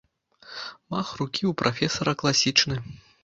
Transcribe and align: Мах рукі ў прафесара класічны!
Мах 0.95 1.07
рукі 1.19 1.43
ў 1.49 1.53
прафесара 1.61 2.13
класічны! 2.21 2.81